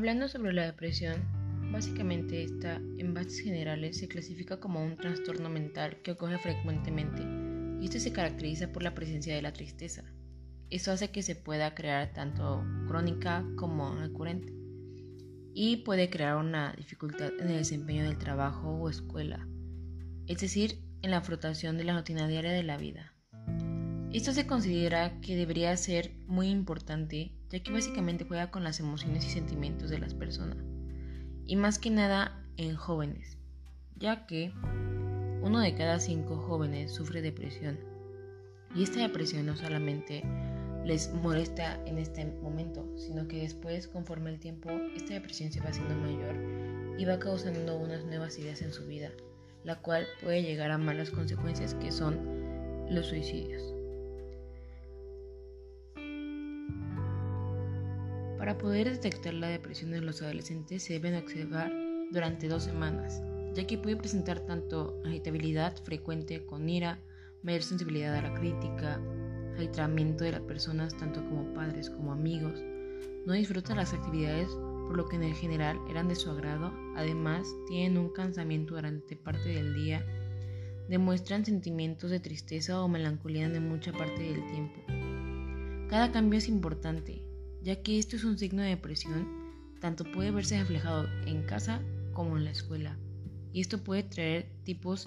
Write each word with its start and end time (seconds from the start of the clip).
Hablando 0.00 0.28
sobre 0.28 0.54
la 0.54 0.64
depresión, 0.64 1.16
básicamente 1.72 2.42
esta, 2.42 2.76
en 2.76 3.12
bases 3.12 3.40
generales, 3.40 3.98
se 3.98 4.08
clasifica 4.08 4.58
como 4.58 4.82
un 4.82 4.96
trastorno 4.96 5.50
mental 5.50 5.98
que 6.02 6.12
ocurre 6.12 6.38
frecuentemente 6.38 7.22
y 7.82 7.84
este 7.84 8.00
se 8.00 8.10
caracteriza 8.10 8.72
por 8.72 8.82
la 8.82 8.94
presencia 8.94 9.34
de 9.34 9.42
la 9.42 9.52
tristeza. 9.52 10.04
Eso 10.70 10.90
hace 10.90 11.10
que 11.10 11.22
se 11.22 11.36
pueda 11.36 11.74
crear 11.74 12.14
tanto 12.14 12.64
crónica 12.88 13.44
como 13.56 13.94
recurrente 13.94 14.54
y 15.52 15.76
puede 15.84 16.08
crear 16.08 16.36
una 16.36 16.72
dificultad 16.72 17.32
en 17.38 17.50
el 17.50 17.58
desempeño 17.58 18.04
del 18.04 18.16
trabajo 18.16 18.70
o 18.70 18.88
escuela, 18.88 19.46
es 20.26 20.40
decir, 20.40 20.78
en 21.02 21.10
la 21.10 21.20
frotación 21.20 21.76
de 21.76 21.84
la 21.84 21.98
rutina 21.98 22.26
diaria 22.26 22.52
de 22.52 22.62
la 22.62 22.78
vida. 22.78 23.12
Esto 24.14 24.32
se 24.32 24.46
considera 24.46 25.20
que 25.20 25.36
debería 25.36 25.76
ser 25.76 26.14
muy 26.26 26.48
importante 26.48 27.34
ya 27.50 27.62
que 27.62 27.72
básicamente 27.72 28.24
juega 28.24 28.50
con 28.50 28.64
las 28.64 28.80
emociones 28.80 29.26
y 29.26 29.30
sentimientos 29.30 29.90
de 29.90 29.98
las 29.98 30.14
personas, 30.14 30.58
y 31.46 31.56
más 31.56 31.78
que 31.78 31.90
nada 31.90 32.44
en 32.56 32.76
jóvenes, 32.76 33.38
ya 33.96 34.26
que 34.26 34.52
uno 35.42 35.60
de 35.60 35.74
cada 35.74 35.98
cinco 35.98 36.36
jóvenes 36.36 36.92
sufre 36.92 37.22
depresión, 37.22 37.78
y 38.74 38.84
esta 38.84 39.00
depresión 39.00 39.46
no 39.46 39.56
solamente 39.56 40.22
les 40.84 41.12
molesta 41.12 41.78
en 41.86 41.98
este 41.98 42.24
momento, 42.24 42.86
sino 42.96 43.26
que 43.28 43.42
después, 43.42 43.88
conforme 43.88 44.30
el 44.30 44.38
tiempo, 44.38 44.70
esta 44.96 45.14
depresión 45.14 45.52
se 45.52 45.60
va 45.60 45.70
haciendo 45.70 45.94
mayor 45.96 46.36
y 46.98 47.04
va 47.04 47.18
causando 47.18 47.76
unas 47.76 48.04
nuevas 48.04 48.38
ideas 48.38 48.62
en 48.62 48.72
su 48.72 48.86
vida, 48.86 49.10
la 49.64 49.76
cual 49.80 50.06
puede 50.22 50.42
llegar 50.42 50.70
a 50.70 50.78
malas 50.78 51.10
consecuencias 51.10 51.74
que 51.74 51.92
son 51.92 52.86
los 52.88 53.06
suicidios. 53.06 53.79
Para 58.50 58.62
poder 58.62 58.90
detectar 58.90 59.32
la 59.34 59.46
depresión 59.46 59.94
en 59.94 60.04
los 60.04 60.22
adolescentes 60.22 60.82
se 60.82 60.94
deben 60.94 61.14
observar 61.14 61.72
durante 62.10 62.48
dos 62.48 62.64
semanas, 62.64 63.22
ya 63.54 63.64
que 63.64 63.78
puede 63.78 63.96
presentar 63.96 64.40
tanto 64.40 65.00
agitabilidad 65.04 65.76
frecuente 65.84 66.44
con 66.44 66.68
ira, 66.68 66.98
mayor 67.44 67.62
sensibilidad 67.62 68.12
a 68.16 68.22
la 68.22 68.34
crítica, 68.34 69.00
aislamiento 69.56 70.24
de 70.24 70.32
las 70.32 70.40
personas 70.40 70.96
tanto 70.96 71.24
como 71.28 71.54
padres 71.54 71.90
como 71.90 72.10
amigos, 72.10 72.60
no 73.24 73.34
disfrutan 73.34 73.76
las 73.76 73.94
actividades 73.94 74.48
por 74.48 74.96
lo 74.96 75.08
que 75.08 75.14
en 75.14 75.32
general 75.36 75.78
eran 75.88 76.08
de 76.08 76.16
su 76.16 76.28
agrado, 76.28 76.72
además 76.96 77.46
tienen 77.68 77.98
un 77.98 78.12
cansamiento 78.12 78.74
durante 78.74 79.14
parte 79.14 79.48
del 79.48 79.74
día, 79.74 80.04
demuestran 80.88 81.44
sentimientos 81.44 82.10
de 82.10 82.18
tristeza 82.18 82.82
o 82.82 82.88
melancolía 82.88 83.46
en 83.46 83.68
mucha 83.68 83.92
parte 83.92 84.24
del 84.24 84.44
tiempo. 84.50 84.80
Cada 85.88 86.10
cambio 86.10 86.38
es 86.38 86.48
importante, 86.48 87.19
ya 87.62 87.82
que 87.82 87.98
esto 87.98 88.16
es 88.16 88.24
un 88.24 88.38
signo 88.38 88.62
de 88.62 88.70
depresión, 88.70 89.28
tanto 89.80 90.04
puede 90.04 90.30
verse 90.30 90.58
reflejado 90.58 91.08
en 91.26 91.42
casa 91.42 91.82
como 92.12 92.36
en 92.36 92.44
la 92.44 92.50
escuela, 92.50 92.96
y 93.52 93.60
esto 93.60 93.82
puede 93.82 94.02
traer 94.02 94.46
tipos 94.64 95.06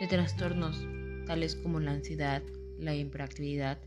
de 0.00 0.06
trastornos 0.06 0.86
tales 1.26 1.56
como 1.56 1.80
la 1.80 1.92
ansiedad, 1.92 2.42
la 2.78 2.94
hiperactividad, 2.94 3.78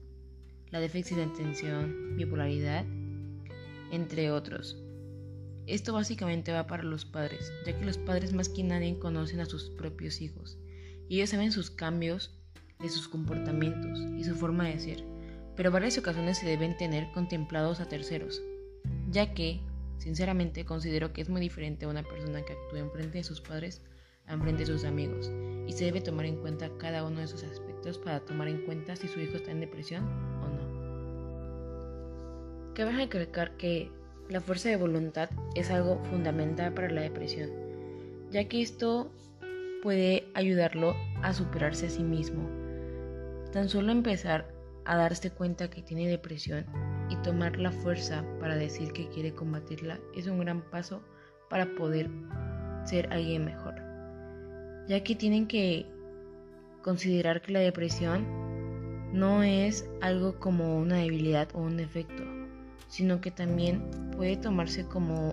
la 0.71 0.79
déficit 0.79 1.17
de 1.17 1.23
atención, 1.23 2.15
bipolaridad, 2.15 2.85
entre 3.91 4.31
otros. 4.31 4.77
Esto 5.65 5.93
básicamente 5.93 6.51
va 6.51 6.67
para 6.67 6.83
los 6.83 7.05
padres, 7.05 7.51
ya 7.65 7.77
que 7.77 7.85
los 7.85 7.97
padres 7.97 8.33
más 8.33 8.49
que 8.49 8.63
nadie 8.63 8.97
conocen 8.99 9.41
a 9.41 9.45
sus 9.45 9.69
propios 9.71 10.21
hijos 10.21 10.57
y 11.09 11.17
ellos 11.17 11.29
saben 11.29 11.51
sus 11.51 11.69
cambios 11.69 12.31
de 12.79 12.89
sus 12.89 13.07
comportamientos 13.07 13.99
y 14.17 14.23
su 14.23 14.35
forma 14.35 14.65
de 14.65 14.79
ser 14.79 15.16
pero 15.57 15.71
varias 15.71 15.97
ocasiones 15.97 16.37
se 16.37 16.45
deben 16.45 16.77
tener 16.77 17.11
contemplados 17.11 17.81
a 17.81 17.89
terceros, 17.89 18.43
ya 19.09 19.33
que, 19.33 19.59
sinceramente, 19.97 20.63
considero 20.63 21.11
que 21.11 21.21
es 21.21 21.29
muy 21.29 21.41
diferente 21.41 21.85
a 21.85 21.89
una 21.89 22.03
persona 22.03 22.43
que 22.43 22.53
actúa 22.53 22.77
en 22.79 22.91
frente 22.91 23.17
de 23.17 23.23
sus 23.23 23.41
padres 23.41 23.81
a 24.27 24.33
en 24.33 24.41
frente 24.41 24.59
de 24.61 24.67
sus 24.67 24.83
amigos, 24.83 25.31
y 25.65 25.73
se 25.73 25.85
debe 25.85 26.01
tomar 26.01 26.27
en 26.27 26.35
cuenta 26.37 26.69
cada 26.77 27.03
uno 27.03 27.19
de 27.19 27.25
esos 27.25 27.43
aspectos 27.43 27.97
para 27.97 28.19
tomar 28.19 28.47
en 28.49 28.61
cuenta 28.65 28.95
si 28.95 29.07
su 29.07 29.19
hijo 29.19 29.37
está 29.37 29.49
en 29.51 29.61
depresión 29.61 30.03
o 30.43 30.47
no. 30.47 30.67
Cabe 32.75 32.91
recalcar 32.91 33.57
que 33.57 33.89
la 34.29 34.41
fuerza 34.41 34.69
de 34.69 34.75
voluntad 34.75 35.29
es 35.55 35.71
algo 35.71 36.03
fundamental 36.11 36.73
para 36.73 36.91
la 36.91 37.01
depresión, 37.01 37.49
ya 38.29 38.47
que 38.47 38.61
esto 38.61 39.09
puede 39.81 40.27
ayudarlo 40.35 40.95
a 41.23 41.33
superarse 41.33 41.87
a 41.87 41.89
sí 41.89 42.03
mismo. 42.03 42.47
Tan 43.53 43.69
solo 43.69 43.91
empezar 43.93 44.56
a 44.87 44.95
darse 44.95 45.29
cuenta 45.29 45.69
que 45.69 45.81
tiene 45.81 46.07
depresión 46.07 46.65
y 47.09 47.15
tomar 47.17 47.57
la 47.57 47.71
fuerza 47.71 48.23
para 48.39 48.55
decir 48.55 48.93
que 48.93 49.09
quiere 49.09 49.33
combatirla 49.33 49.99
es 50.15 50.27
un 50.27 50.39
gran 50.39 50.61
paso 50.71 51.01
para 51.49 51.75
poder 51.75 52.09
ser 52.85 53.11
alguien 53.11 53.45
mejor. 53.45 53.75
Ya 54.87 55.03
que 55.03 55.15
tienen 55.15 55.47
que 55.47 55.85
considerar 56.81 57.41
que 57.41 57.51
la 57.51 57.59
depresión 57.59 58.25
no 59.13 59.43
es 59.43 59.89
algo 60.01 60.39
como 60.39 60.77
una 60.77 60.97
debilidad 60.97 61.49
o 61.53 61.59
un 61.59 61.75
defecto, 61.75 62.23
sino 62.87 63.19
que 63.19 63.31
también 63.31 63.91
puede 64.15 64.37
tomarse 64.37 64.85
como 64.85 65.31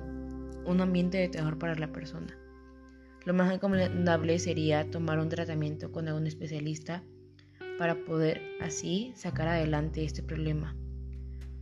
un 0.66 0.80
ambiente 0.80 1.18
de 1.18 1.28
terror 1.28 1.58
para 1.58 1.76
la 1.76 1.92
persona. 1.92 2.36
Lo 3.24 3.34
más 3.34 3.48
recomendable 3.48 4.38
sería 4.40 4.90
tomar 4.90 5.20
un 5.20 5.28
tratamiento 5.28 5.92
con 5.92 6.08
algún 6.08 6.26
especialista 6.26 7.04
para 7.78 8.04
poder 8.04 8.42
así 8.60 9.12
sacar 9.16 9.48
adelante 9.48 10.04
este 10.04 10.22
problema. 10.22 10.76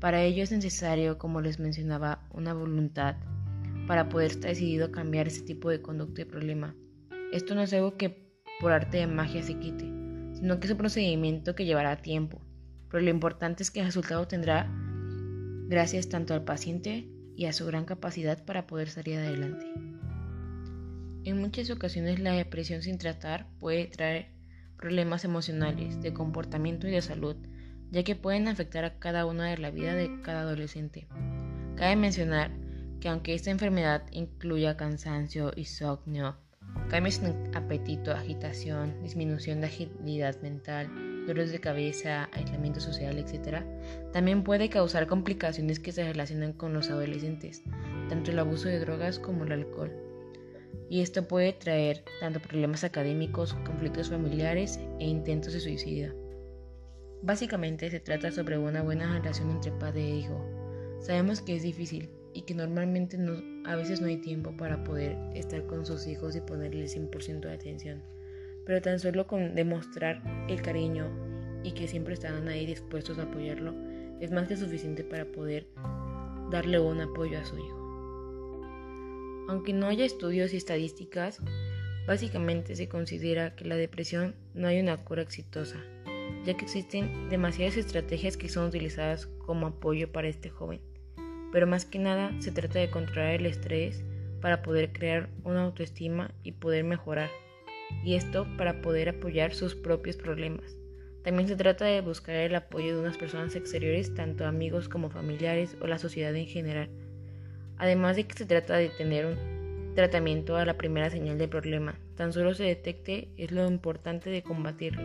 Para 0.01 0.23
ello 0.23 0.43
es 0.43 0.51
necesario, 0.51 1.19
como 1.19 1.41
les 1.41 1.59
mencionaba, 1.59 2.27
una 2.33 2.55
voluntad 2.55 3.17
para 3.87 4.09
poder 4.09 4.33
estar 4.33 4.51
decidido 4.51 4.87
a 4.87 4.93
cambiar 4.93 5.29
ese 5.29 5.43
tipo 5.43 5.71
de 5.71 5.81
conducta 5.81 6.23
y 6.23 6.25
problema. 6.25 6.75
Esto 7.33 7.55
no 7.55 7.63
es 7.63 7.73
algo 7.73 7.97
que 7.97 8.33
por 8.61 8.73
arte 8.73 8.99
de 8.99 9.07
magia 9.07 9.43
se 9.43 9.59
quite, 9.59 9.85
sino 10.35 10.59
que 10.59 10.67
es 10.67 10.73
un 10.73 10.79
procedimiento 10.79 11.55
que 11.55 11.65
llevará 11.65 12.03
tiempo, 12.03 12.41
pero 12.91 13.03
lo 13.03 13.11
importante 13.11 13.63
es 13.63 13.71
que 13.71 13.81
el 13.81 13.87
resultado 13.87 14.27
tendrá 14.27 14.71
gracias 15.69 16.09
tanto 16.09 16.35
al 16.35 16.45
paciente 16.45 17.09
y 17.35 17.47
a 17.47 17.53
su 17.53 17.65
gran 17.65 17.85
capacidad 17.85 18.45
para 18.45 18.67
poder 18.67 18.91
salir 18.91 19.19
adelante. 19.19 19.67
En 21.25 21.39
muchas 21.39 21.71
ocasiones 21.71 22.19
la 22.19 22.33
depresión 22.33 22.83
sin 22.83 22.99
tratar 22.99 23.47
puede 23.59 23.87
traer 23.87 24.42
problemas 24.83 25.25
emocionales, 25.25 26.03
de 26.03 26.13
comportamiento 26.13 26.89
y 26.89 26.91
de 26.91 27.01
salud, 27.01 27.37
ya 27.93 28.03
que 28.03 28.17
pueden 28.17 28.49
afectar 28.49 28.85
a 28.85 28.99
cada 28.99 29.27
una 29.27 29.47
de 29.47 29.57
la 29.57 29.71
vida 29.71 29.95
de 29.95 30.21
cada 30.23 30.41
adolescente. 30.41 31.07
Cabe 31.77 31.95
mencionar 31.95 32.51
que 33.01 33.09
aunque 33.09 33.35
esta 33.35 33.53
enfermedad 33.53 34.03
incluya 34.11 34.77
cansancio, 34.77 35.53
insomnio, 35.55 36.37
cambios 36.89 37.23
en 37.23 37.57
apetito, 37.57 38.11
agitación, 38.11 39.01
disminución 39.03 39.61
de 39.61 39.69
agilidad 39.69 40.41
mental, 40.43 40.89
dolores 41.29 41.53
de 41.53 41.61
cabeza, 41.61 42.29
aislamiento 42.33 42.81
social, 42.81 43.19
etc., 43.19 43.63
también 44.13 44.43
puede 44.43 44.69
causar 44.69 45.07
complicaciones 45.07 45.79
que 45.79 45.93
se 45.93 46.03
relacionan 46.03 46.55
con 46.55 46.73
los 46.73 46.91
adolescentes, 46.91 47.63
tanto 48.09 48.33
el 48.33 48.39
abuso 48.41 48.69
de 48.69 48.81
drogas 48.81 49.21
como 49.21 49.45
el 49.45 49.53
alcohol 49.53 50.12
y 50.93 51.01
esto 51.01 51.27
puede 51.27 51.55
traer 51.55 52.05
tanto 52.21 52.39
problemas 52.39 52.85
académicos, 52.85 53.55
conflictos 53.65 54.11
familiares 54.11 54.79
e 54.99 55.07
intentos 55.07 55.55
de 55.55 55.61
suicidio. 55.61 56.15
Básicamente 57.23 57.89
se 57.89 57.99
trata 57.99 58.31
sobre 58.31 58.59
una 58.59 58.83
buena 58.83 59.11
relación 59.11 59.51
entre 59.53 59.73
padre 59.73 60.03
e 60.03 60.17
hijo. 60.17 60.45
Sabemos 61.01 61.41
que 61.41 61.57
es 61.57 61.63
difícil 61.63 62.11
y 62.35 62.43
que 62.43 62.55
normalmente 62.55 63.17
a 63.65 63.75
veces 63.75 64.03
no 64.03 64.07
hay 64.07 64.19
tiempo 64.19 64.55
para 64.55 64.85
poder 64.85 65.17
estar 65.35 65.67
con 65.67 65.87
sus 65.87 66.07
hijos 66.07 66.37
y 66.37 66.43
ponerle 66.43 66.85
100% 66.85 67.41
de 67.41 67.55
atención, 67.55 68.03
pero 68.67 68.83
tan 68.83 68.99
solo 68.99 69.27
con 69.27 69.55
demostrar 69.55 70.23
el 70.51 70.61
cariño 70.61 71.09
y 71.65 71.73
que 71.73 71.89
siempre 71.89 72.13
están 72.13 72.49
ahí 72.49 72.67
dispuestos 72.67 73.19
a 73.19 73.23
apoyarlo 73.23 73.75
es 74.21 74.31
más 74.31 74.47
que 74.47 74.59
suficiente 74.59 75.05
para 75.05 75.25
poder 75.25 75.69
darle 76.51 76.79
un 76.79 77.01
apoyo 77.01 77.39
a 77.39 77.47
su 77.47 77.57
hijo. 77.57 77.82
Aunque 79.53 79.75
no 79.75 79.87
haya 79.87 80.07
estudios 80.07 80.55
y 80.55 80.57
estadísticas, 80.57 81.39
básicamente 82.07 82.75
se 82.75 82.89
considera 82.89 83.55
que 83.55 83.67
la 83.67 83.77
depresión 83.77 84.35
no 84.55 84.67
hay 84.67 84.81
una 84.81 84.97
cura 84.97 85.21
exitosa, 85.21 85.77
ya 86.47 86.57
que 86.57 86.65
existen 86.65 87.29
demasiadas 87.29 87.77
estrategias 87.77 88.39
que 88.39 88.49
son 88.49 88.69
utilizadas 88.69 89.27
como 89.27 89.67
apoyo 89.67 90.11
para 90.11 90.29
este 90.29 90.49
joven. 90.49 90.81
Pero 91.53 91.67
más 91.67 91.85
que 91.85 91.99
nada 91.99 92.33
se 92.41 92.51
trata 92.51 92.79
de 92.79 92.89
controlar 92.89 93.35
el 93.35 93.45
estrés 93.45 94.03
para 94.41 94.63
poder 94.63 94.91
crear 94.91 95.29
una 95.45 95.65
autoestima 95.65 96.31
y 96.43 96.53
poder 96.53 96.85
mejorar, 96.85 97.29
y 98.03 98.15
esto 98.15 98.47
para 98.57 98.81
poder 98.81 99.11
apoyar 99.11 99.53
sus 99.53 99.75
propios 99.75 100.17
problemas. 100.17 100.79
También 101.25 101.47
se 101.47 101.57
trata 101.57 101.85
de 101.85 102.01
buscar 102.01 102.37
el 102.37 102.55
apoyo 102.55 102.95
de 102.95 103.03
unas 103.03 103.19
personas 103.19 103.55
exteriores, 103.55 104.15
tanto 104.15 104.47
amigos 104.47 104.89
como 104.89 105.11
familiares 105.11 105.77
o 105.83 105.87
la 105.87 105.99
sociedad 105.99 106.35
en 106.35 106.47
general, 106.47 106.89
Además 107.79 108.17
de 108.17 108.25
que 108.25 108.37
se 108.37 108.47
trata 108.47 108.77
de 108.77 108.89
tener 108.91 109.27
un 109.27 109.95
tratamiento 109.95 110.57
a 110.57 110.65
la 110.65 110.77
primera 110.77 111.11
señal 111.11 111.39
de 111.39 111.49
problema, 111.49 111.99
tan 112.17 112.33
solo 112.33 112.55
se 112.55 112.65
detecte 112.65 113.29
es 113.37 113.53
lo 113.53 113.67
importante 113.69 114.31
de 114.31 114.43
combatirlo, 114.43 115.03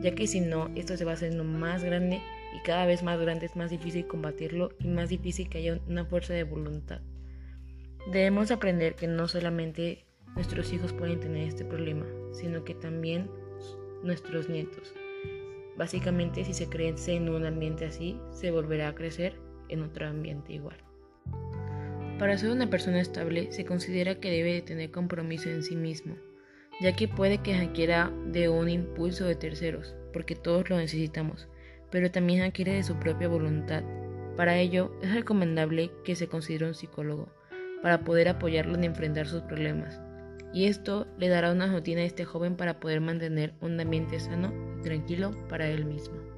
ya 0.00 0.14
que 0.14 0.26
si 0.26 0.40
no, 0.40 0.70
esto 0.74 0.96
se 0.96 1.04
va 1.04 1.12
haciendo 1.12 1.44
más 1.44 1.82
grande 1.82 2.20
y 2.54 2.62
cada 2.64 2.86
vez 2.86 3.02
más 3.02 3.20
grande 3.20 3.46
es 3.46 3.56
más 3.56 3.70
difícil 3.70 4.06
combatirlo 4.06 4.70
y 4.78 4.88
más 4.88 5.08
difícil 5.08 5.48
que 5.48 5.58
haya 5.58 5.80
una 5.88 6.04
fuerza 6.04 6.34
de 6.34 6.44
voluntad. 6.44 7.00
Debemos 8.10 8.50
aprender 8.50 8.94
que 8.94 9.06
no 9.06 9.28
solamente 9.28 10.04
nuestros 10.34 10.72
hijos 10.72 10.92
pueden 10.92 11.20
tener 11.20 11.48
este 11.48 11.64
problema, 11.64 12.06
sino 12.32 12.64
que 12.64 12.74
también 12.74 13.30
nuestros 14.02 14.48
nietos. 14.48 14.92
Básicamente, 15.76 16.44
si 16.44 16.52
se 16.52 16.68
crece 16.68 17.14
en 17.14 17.28
un 17.28 17.46
ambiente 17.46 17.86
así, 17.86 18.18
se 18.30 18.50
volverá 18.50 18.88
a 18.88 18.94
crecer 18.94 19.34
en 19.68 19.82
otro 19.82 20.06
ambiente 20.06 20.52
igual. 20.52 20.76
Para 22.22 22.38
ser 22.38 22.52
una 22.52 22.70
persona 22.70 23.00
estable, 23.00 23.50
se 23.50 23.64
considera 23.64 24.14
que 24.14 24.30
debe 24.30 24.52
de 24.52 24.62
tener 24.62 24.92
compromiso 24.92 25.50
en 25.50 25.64
sí 25.64 25.74
mismo, 25.74 26.14
ya 26.80 26.94
que 26.94 27.08
puede 27.08 27.38
que 27.38 27.58
requiera 27.58 28.12
de 28.28 28.48
un 28.48 28.68
impulso 28.68 29.24
de 29.24 29.34
terceros, 29.34 29.96
porque 30.12 30.36
todos 30.36 30.70
lo 30.70 30.76
necesitamos, 30.76 31.48
pero 31.90 32.12
también 32.12 32.42
adquiere 32.42 32.74
de 32.74 32.84
su 32.84 32.94
propia 32.94 33.26
voluntad. 33.26 33.82
Para 34.36 34.56
ello, 34.56 34.96
es 35.02 35.12
recomendable 35.12 35.90
que 36.04 36.14
se 36.14 36.28
considere 36.28 36.66
un 36.66 36.74
psicólogo, 36.74 37.28
para 37.82 38.04
poder 38.04 38.28
apoyarlo 38.28 38.76
en 38.76 38.84
enfrentar 38.84 39.26
sus 39.26 39.42
problemas, 39.42 40.00
y 40.54 40.66
esto 40.66 41.08
le 41.18 41.26
dará 41.26 41.50
una 41.50 41.72
rutina 41.72 42.02
a 42.02 42.04
este 42.04 42.24
joven 42.24 42.54
para 42.54 42.78
poder 42.78 43.00
mantener 43.00 43.52
un 43.60 43.80
ambiente 43.80 44.20
sano 44.20 44.54
y 44.78 44.82
tranquilo 44.82 45.32
para 45.48 45.66
él 45.66 45.86
mismo. 45.86 46.31